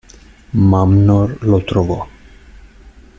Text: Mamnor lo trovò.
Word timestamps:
Mamnor 0.69 1.37
lo 1.43 1.63
trovò. 1.63 2.07